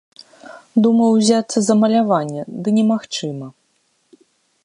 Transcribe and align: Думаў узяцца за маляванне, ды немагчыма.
Думаў 0.85 1.09
узяцца 1.17 1.57
за 1.65 1.73
маляванне, 1.81 2.43
ды 2.67 2.75
немагчыма. 2.77 3.47